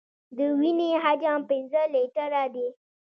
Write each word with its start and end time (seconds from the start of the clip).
د 0.37 0.39
وینې 0.59 0.89
حجم 1.03 1.39
پنځه 1.49 1.81
لیټره 1.93 2.43
دی. 2.53 2.67